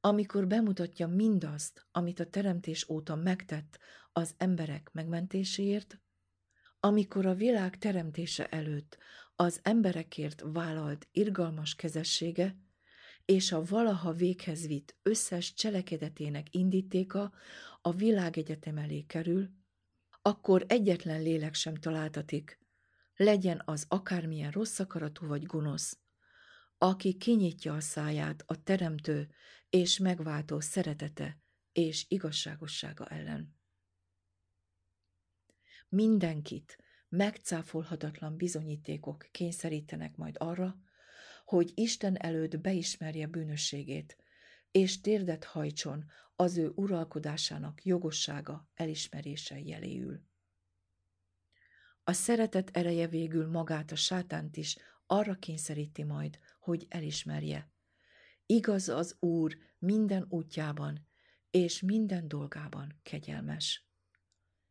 amikor 0.00 0.46
bemutatja 0.46 1.06
mindazt, 1.06 1.86
amit 1.92 2.20
a 2.20 2.26
teremtés 2.26 2.88
óta 2.88 3.14
megtett 3.14 3.78
az 4.12 4.34
emberek 4.36 4.90
megmentéséért, 4.92 6.00
amikor 6.80 7.26
a 7.26 7.34
világ 7.34 7.78
teremtése 7.78 8.46
előtt 8.46 8.98
az 9.36 9.60
emberekért 9.62 10.42
vállalt 10.46 11.08
irgalmas 11.12 11.74
kezessége 11.74 12.56
és 13.24 13.52
a 13.52 13.64
valaha 13.64 14.12
véghez 14.12 14.66
vitt 14.66 14.96
összes 15.02 15.54
cselekedetének 15.54 16.46
indítéka 16.50 17.32
a 17.82 17.92
világegyetem 17.92 18.76
elé 18.78 19.02
kerül, 19.02 19.62
akkor 20.26 20.64
egyetlen 20.68 21.22
lélek 21.22 21.54
sem 21.54 21.74
találtatik, 21.74 22.58
legyen 23.16 23.62
az 23.64 23.86
akármilyen 23.88 24.50
rossz 24.50 24.78
akaratú 24.78 25.26
vagy 25.26 25.42
gonosz, 25.42 25.98
aki 26.78 27.16
kinyitja 27.16 27.74
a 27.74 27.80
száját 27.80 28.42
a 28.46 28.62
teremtő 28.62 29.30
és 29.70 29.98
megváltó 29.98 30.60
szeretete 30.60 31.38
és 31.72 32.04
igazságossága 32.08 33.06
ellen. 33.06 33.56
Mindenkit 35.88 36.78
megcáfolhatatlan 37.08 38.36
bizonyítékok 38.36 39.28
kényszerítenek 39.30 40.16
majd 40.16 40.34
arra, 40.38 40.76
hogy 41.44 41.72
Isten 41.74 42.16
előtt 42.16 42.60
beismerje 42.60 43.26
bűnösségét, 43.26 44.23
és 44.74 45.00
térdet 45.00 45.44
hajtson 45.44 46.04
az 46.36 46.56
ő 46.56 46.72
uralkodásának 46.74 47.84
jogossága 47.84 48.68
elismerése 48.74 49.60
jeléül. 49.60 50.22
A 52.04 52.12
szeretet 52.12 52.70
ereje 52.76 53.06
végül 53.06 53.50
magát 53.50 53.90
a 53.90 53.96
sátánt 53.96 54.56
is 54.56 54.76
arra 55.06 55.34
kényszeríti 55.34 56.02
majd, 56.02 56.38
hogy 56.58 56.86
elismerje. 56.88 57.72
Igaz 58.46 58.88
az 58.88 59.16
Úr 59.20 59.56
minden 59.78 60.26
útjában, 60.28 61.06
és 61.50 61.80
minden 61.80 62.28
dolgában 62.28 63.00
kegyelmes. 63.02 63.86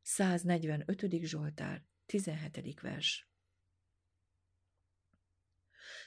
145. 0.01 1.07
Zsoltár, 1.21 1.85
17. 2.05 2.79
vers. 2.79 3.29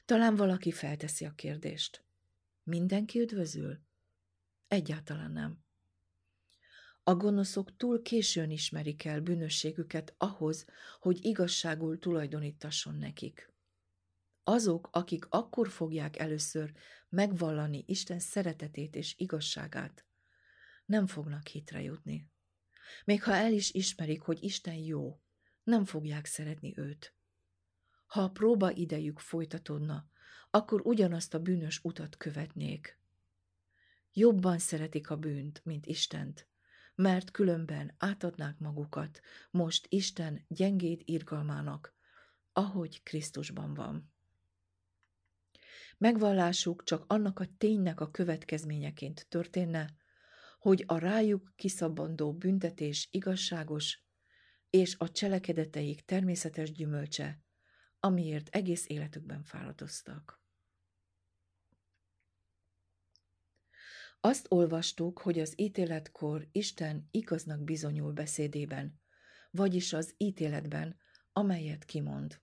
Talán 0.05 0.37
valaki 0.37 0.73
felteszi 0.73 1.25
a 1.25 1.33
kérdést. 1.33 2.05
Mindenki 2.63 3.21
üdvözül? 3.21 3.86
Egyáltalán 4.69 5.31
nem. 5.31 5.65
A 7.03 7.15
gonoszok 7.15 7.77
túl 7.77 8.03
későn 8.03 8.51
ismerik 8.51 9.05
el 9.05 9.21
bűnösségüket 9.21 10.15
ahhoz, 10.19 10.67
hogy 11.01 11.25
igazságul 11.25 11.99
tulajdonítasson 11.99 12.95
nekik. 12.95 13.53
Azok, 14.45 14.89
akik 14.93 15.27
akkor 15.29 15.69
fogják 15.69 16.19
először 16.19 16.73
megvallani 17.09 17.85
Isten 17.87 18.19
szeretetét 18.19 18.97
és 18.97 19.15
igazságát, 19.19 20.05
nem 20.87 21.07
fognak 21.07 21.47
hitre 21.47 21.83
jutni. 21.83 22.31
Még 23.05 23.23
ha 23.23 23.35
el 23.35 23.53
is 23.53 23.73
ismerik, 23.73 24.23
hogy 24.23 24.43
Isten 24.43 24.75
jó, 24.75 25.21
nem 25.63 25.85
fogják 25.85 26.27
szeretni 26.27 26.73
őt. 26.77 27.15
Ha 28.07 28.21
a 28.23 28.31
próba 28.31 28.71
idejük 28.71 29.19
folytatódna, 29.19 30.09
akkor 30.51 30.81
ugyanazt 30.85 31.35
a 31.35 31.41
bűnös 31.41 31.81
utat 31.83 32.17
követnék. 32.17 32.99
Jobban 34.19 34.59
szeretik 34.59 35.11
a 35.11 35.17
bűnt, 35.17 35.61
mint 35.65 35.87
Istent, 35.87 36.49
mert 36.95 37.31
különben 37.31 37.95
átadnák 37.99 38.59
magukat 38.59 39.21
most 39.51 39.87
Isten 39.89 40.45
gyengét 40.49 41.03
irgalmának, 41.05 41.95
ahogy 42.53 43.03
Krisztusban 43.03 43.75
van. 43.75 44.13
Megvallásuk 45.99 46.85
csak 46.85 47.05
annak 47.07 47.39
a 47.39 47.47
ténynek 47.59 48.01
a 48.01 48.11
következményeként 48.11 49.27
történne, 49.29 49.95
hogy 50.59 50.85
a 50.87 50.99
rájuk 50.99 51.53
kiszabandó 51.57 52.35
büntetés 52.35 53.09
igazságos, 53.11 54.03
és 54.71 54.95
a 54.99 55.11
cselekedeteik 55.11 56.05
természetes 56.05 56.73
gyümölcse, 56.73 57.41
amiért 58.01 58.49
egész 58.49 58.89
életükben 58.89 59.43
fáradoztak. 59.43 60.45
Azt 64.27 64.47
olvastuk, 64.49 65.19
hogy 65.19 65.39
az 65.39 65.53
ítéletkor 65.57 66.49
Isten 66.53 67.09
igaznak 67.11 67.61
bizonyul 67.65 68.13
beszédében, 68.13 69.01
vagyis 69.51 69.93
az 69.93 70.15
ítéletben, 70.17 70.97
amelyet 71.33 71.85
kimond. 71.85 72.41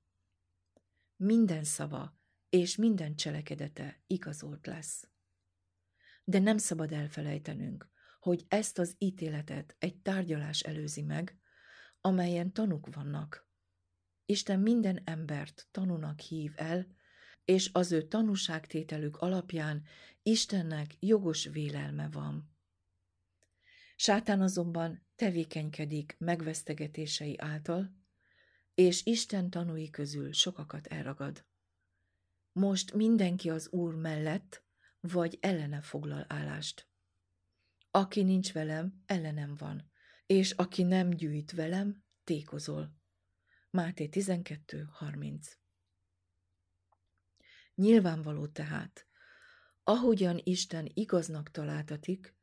Minden 1.16 1.64
szava 1.64 2.20
és 2.50 2.76
minden 2.76 3.16
cselekedete 3.16 4.04
igazolt 4.08 4.66
lesz. 4.66 5.08
De 6.24 6.40
nem 6.40 6.58
szabad 6.58 6.92
elfelejtenünk, 6.92 7.90
hogy 8.20 8.46
ezt 8.48 8.80
az 8.80 8.96
ítéletet 8.98 9.76
egy 9.80 9.98
tárgyalás 9.98 10.60
előzi 10.60 11.02
meg, 11.02 11.40
amelyen 12.02 12.54
tanuk 12.54 12.96
vannak. 12.96 13.48
Isten 14.26 14.60
minden 14.60 15.02
embert 15.06 15.68
tanúnak 15.72 16.20
hív 16.20 16.54
el, 16.56 16.88
és 17.46 17.70
az 17.74 17.92
ő 17.92 18.02
tanúságtételük 18.02 19.18
alapján 19.18 19.84
Istennek 20.24 20.96
jogos 21.00 21.46
vélelme 21.46 22.10
van. 22.10 22.52
Sátán 23.96 24.42
azonban 24.42 25.06
tevékenykedik 25.16 26.16
megvesztegetései 26.20 27.38
által, 27.38 27.96
és 28.74 29.06
Isten 29.06 29.50
tanúi 29.50 29.90
közül 29.90 30.34
sokakat 30.34 30.88
elragad. 30.88 31.46
Most 32.52 32.94
mindenki 32.94 33.50
az 33.50 33.70
Úr 33.72 33.96
mellett, 33.96 34.64
vagy 35.00 35.38
ellene 35.42 35.82
foglal 35.82 36.26
állást. 36.28 36.88
Aki 37.92 38.24
nincs 38.24 38.54
velem, 38.54 39.04
ellenem 39.06 39.56
van, 39.56 39.92
és 40.26 40.52
aki 40.52 40.84
nem 40.84 41.10
gyűjt 41.10 41.52
velem, 41.52 42.04
tékozol. 42.24 42.96
Máté 43.70 44.10
12.30 44.12 45.63
Nyilvánvaló 47.76 48.48
tehát, 48.48 49.08
ahogyan 49.84 50.40
Isten 50.44 50.92
igaznak 50.94 51.52
találtatik, 51.52 52.36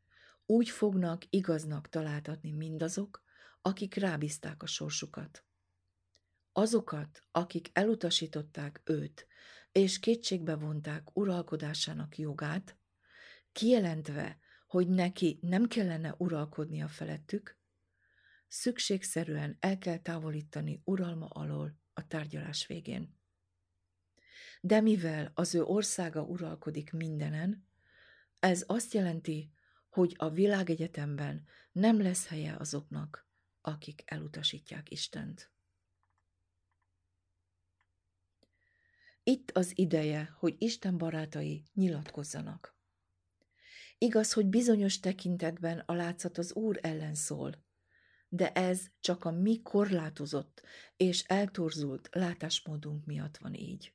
úgy 0.47 0.69
fognak 0.69 1.23
igaznak 1.31 1.89
találtatni 1.89 2.51
mindazok, 2.51 3.23
akik 3.63 3.95
rábízták 3.95 4.63
a 4.63 4.67
sorsukat. 4.67 5.45
Azokat, 6.53 7.25
akik 7.31 7.71
elutasították 7.73 8.81
őt, 8.85 9.27
és 9.73 9.99
kétségbe 9.99 10.55
vonták 10.57 11.17
uralkodásának 11.17 12.19
jogát, 12.19 12.77
kijelentve, 13.53 14.39
hogy 14.67 14.89
neki 14.89 15.39
nem 15.43 15.67
kellene 15.67 16.15
uralkodnia 16.19 16.89
felettük, 16.89 17.59
szükségszerűen 18.49 19.57
el 19.61 19.79
kell 19.79 19.99
távolítani 19.99 20.81
uralma 20.85 21.27
alól 21.27 21.79
a 21.93 22.07
tárgyalás 22.07 22.67
végén. 22.67 23.20
De 24.61 24.81
mivel 24.81 25.31
az 25.35 25.55
ő 25.55 25.63
országa 25.63 26.23
uralkodik 26.23 26.93
mindenen, 26.93 27.67
ez 28.39 28.65
azt 28.67 28.93
jelenti, 28.93 29.53
hogy 29.89 30.15
a 30.19 30.31
világegyetemben 30.31 31.45
nem 31.73 32.03
lesz 32.03 32.27
helye 32.27 32.57
azoknak, 32.59 33.29
akik 33.61 34.03
elutasítják 34.05 34.91
Istent. 34.91 35.51
Itt 39.23 39.51
az 39.51 39.73
ideje, 39.75 40.35
hogy 40.39 40.55
Isten 40.59 40.99
barátai 40.99 41.65
nyilatkozzanak. 41.75 42.79
Igaz, 43.99 44.33
hogy 44.33 44.47
bizonyos 44.47 45.01
tekintetben 45.01 45.79
a 45.79 45.93
látszat 45.93 46.39
az 46.39 46.53
Úr 46.53 46.79
ellen 46.83 47.15
szól, 47.15 47.65
de 48.29 48.53
ez 48.53 48.87
csak 49.01 49.25
a 49.25 49.31
mi 49.31 49.63
korlátozott 49.63 50.63
és 50.97 51.23
eltorzult 51.23 52.09
látásmódunk 52.13 53.05
miatt 53.05 53.37
van 53.37 53.55
így. 53.55 53.95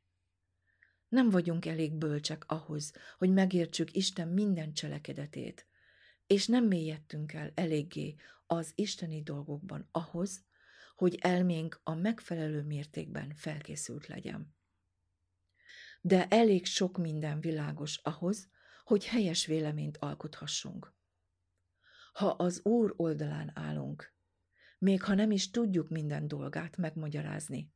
Nem 1.08 1.30
vagyunk 1.30 1.66
elég 1.66 1.94
bölcsek 1.94 2.44
ahhoz, 2.48 2.94
hogy 3.18 3.30
megértsük 3.30 3.96
Isten 3.96 4.28
minden 4.28 4.74
cselekedetét, 4.74 5.68
és 6.28 6.48
nem 6.48 6.66
mélyedtünk 6.66 7.34
el 7.34 7.52
eléggé 7.56 8.16
az 8.46 8.72
isteni 8.76 9.24
dolgokban 9.24 9.88
ahhoz, 9.92 10.44
hogy 10.96 11.16
elménk 11.22 11.80
a 11.84 11.94
megfelelő 11.94 12.64
mértékben 12.64 13.34
felkészült 13.36 14.08
legyen. 14.08 14.56
De 16.02 16.28
elég 16.28 16.66
sok 16.66 16.98
minden 16.98 17.40
világos 17.40 17.98
ahhoz, 17.98 18.50
hogy 18.84 19.06
helyes 19.06 19.46
véleményt 19.46 19.98
alkothassunk. 19.98 20.94
Ha 22.14 22.28
az 22.28 22.66
Úr 22.66 22.94
oldalán 22.96 23.52
állunk, 23.54 24.14
még 24.78 25.04
ha 25.04 25.14
nem 25.14 25.32
is 25.32 25.52
tudjuk 25.52 25.90
minden 25.90 26.28
dolgát 26.28 26.78
megmagyarázni, 26.78 27.74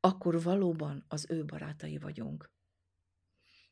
akkor 0.00 0.42
valóban 0.42 1.04
az 1.08 1.26
ő 1.28 1.44
barátai 1.44 1.98
vagyunk. 1.98 2.54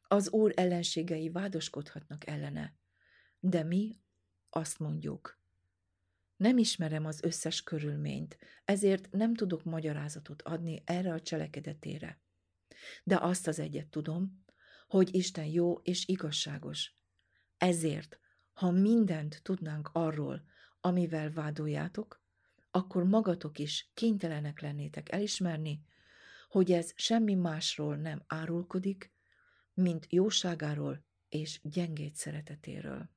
Az 0.08 0.30
Úr 0.30 0.52
ellenségei 0.56 1.30
vádoskodhatnak 1.30 2.26
ellene, 2.26 2.74
de 3.40 3.62
mi 3.62 4.00
azt 4.50 4.78
mondjuk. 4.78 5.38
Nem 6.36 6.58
ismerem 6.58 7.06
az 7.06 7.22
összes 7.22 7.62
körülményt, 7.62 8.38
ezért 8.64 9.10
nem 9.10 9.34
tudok 9.34 9.64
magyarázatot 9.64 10.42
adni 10.42 10.82
erre 10.84 11.12
a 11.12 11.20
cselekedetére. 11.20 12.20
De 13.04 13.18
azt 13.20 13.46
az 13.46 13.58
egyet 13.58 13.86
tudom, 13.86 14.44
hogy 14.88 15.14
Isten 15.14 15.44
jó 15.44 15.74
és 15.82 16.08
igazságos. 16.08 16.94
Ezért, 17.58 18.18
ha 18.52 18.70
mindent 18.70 19.40
tudnánk 19.42 19.90
arról, 19.92 20.44
amivel 20.80 21.32
vádoljátok, 21.32 22.22
akkor 22.70 23.04
magatok 23.04 23.58
is 23.58 23.90
kénytelenek 23.94 24.60
lennétek 24.60 25.12
elismerni, 25.12 25.84
hogy 26.48 26.72
ez 26.72 26.92
semmi 26.94 27.34
másról 27.34 27.96
nem 27.96 28.24
árulkodik, 28.26 29.13
mint 29.74 30.06
jóságáról 30.08 31.04
és 31.28 31.60
gyengét 31.62 32.14
szeretetéről. 32.14 33.10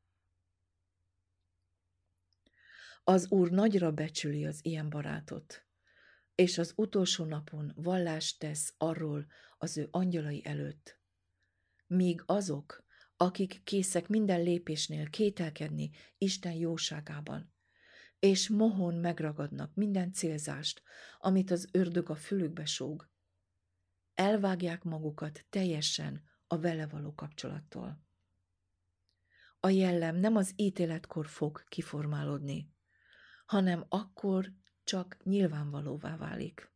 Az 3.04 3.32
Úr 3.32 3.52
nagyra 3.52 3.92
becsüli 3.92 4.46
az 4.46 4.60
ilyen 4.62 4.90
barátot, 4.90 5.66
és 6.36 6.58
az 6.58 6.74
utolsó 6.76 7.26
napon 7.26 7.72
vallást 7.76 8.40
tesz 8.40 8.74
arról 8.78 9.28
az 9.58 9.78
ő 9.78 9.88
angyalai 9.92 10.46
előtt. 10.46 11.00
Míg 11.88 12.24
azok, 12.26 12.86
akik 13.18 13.62
készek 13.64 14.08
minden 14.08 14.44
lépésnél 14.44 15.10
kételkedni 15.10 15.90
Isten 16.18 16.54
jóságában, 16.54 17.54
és 18.20 18.50
mohon 18.50 18.96
megragadnak 18.96 19.76
minden 19.76 20.14
célzást, 20.14 20.82
amit 21.20 21.52
az 21.52 21.70
ördög 21.72 22.10
a 22.10 22.16
fülükbe 22.16 22.66
sóg, 22.66 23.10
elvágják 24.14 24.84
magukat 24.84 25.46
teljesen 25.50 26.24
a 26.48 26.60
vele 26.60 26.88
való 26.88 27.14
kapcsolattól. 27.14 28.06
A 29.60 29.70
jellem 29.70 30.16
nem 30.16 30.36
az 30.36 30.54
ítéletkor 30.56 31.28
fog 31.28 31.64
kiformálódni, 31.68 32.74
hanem 33.46 33.86
akkor 33.90 34.54
csak 34.84 35.18
nyilvánvalóvá 35.24 36.18
válik. 36.18 36.72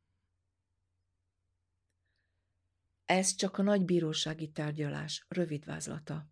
Ez 3.06 3.36
csak 3.36 3.58
a 3.58 3.62
nagy 3.62 3.86
bírósági 3.86 4.52
tárgyalás 4.52 5.26
rövid 5.28 5.66
vázlata. 5.66 6.30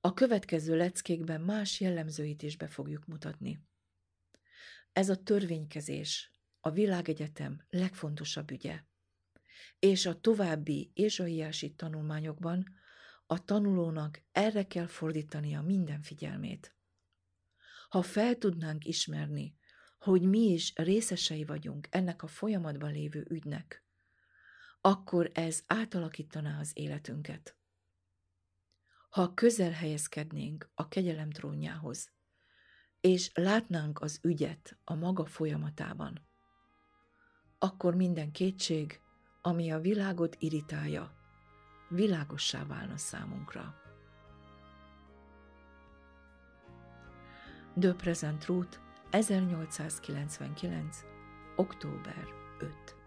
A 0.00 0.12
következő 0.12 0.76
leckékben 0.76 1.40
más 1.40 1.80
jellemzőit 1.80 2.42
is 2.42 2.56
be 2.56 2.68
fogjuk 2.68 3.06
mutatni. 3.06 3.66
Ez 4.92 5.08
a 5.08 5.22
törvénykezés, 5.22 6.30
a 6.60 6.70
világegyetem 6.70 7.66
legfontosabb 7.68 8.50
ügye. 8.50 8.80
És 9.78 10.06
a 10.06 10.20
további 10.20 10.90
ézsaiási 10.94 11.74
tanulmányokban 11.74 12.64
a 13.26 13.44
tanulónak 13.44 14.22
erre 14.32 14.66
kell 14.66 14.86
fordítania 14.86 15.62
minden 15.62 16.02
figyelmét. 16.02 16.76
Ha 17.88 18.02
fel 18.02 18.38
tudnánk 18.38 18.84
ismerni, 18.84 19.56
hogy 19.98 20.22
mi 20.22 20.38
is 20.38 20.72
részesei 20.76 21.44
vagyunk 21.44 21.88
ennek 21.90 22.22
a 22.22 22.26
folyamatban 22.26 22.92
lévő 22.92 23.26
ügynek, 23.28 23.84
akkor 24.80 25.30
ez 25.34 25.62
átalakítaná 25.66 26.58
az 26.60 26.70
életünket. 26.74 27.56
Ha 29.08 29.34
közel 29.34 29.70
helyezkednénk 29.70 30.70
a 30.74 30.88
kegyelem 30.88 31.30
trónjához, 31.30 32.12
és 33.00 33.30
látnánk 33.34 34.00
az 34.00 34.18
ügyet 34.22 34.78
a 34.84 34.94
maga 34.94 35.24
folyamatában, 35.24 36.26
akkor 37.58 37.94
minden 37.94 38.32
kétség, 38.32 39.00
ami 39.42 39.70
a 39.70 39.78
világot 39.80 40.36
irritálja, 40.38 41.12
világossá 41.88 42.66
válna 42.66 42.96
számunkra. 42.96 43.74
De 47.74 47.92
Present 47.92 48.46
Route 48.46 48.78
1899. 49.10 51.04
október 51.56 52.26
5 52.58 53.01